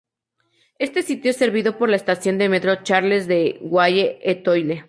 Este 0.79 1.03
sitio 1.03 1.29
es 1.29 1.37
servido 1.37 1.77
por 1.77 1.87
la 1.87 1.95
estación 1.95 2.39
de 2.39 2.49
metro 2.49 2.81
Charles 2.81 3.27
de 3.27 3.59
Gaulle-Étoile. 3.61 4.79